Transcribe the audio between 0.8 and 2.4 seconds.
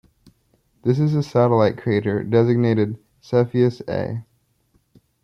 This is a satellite crater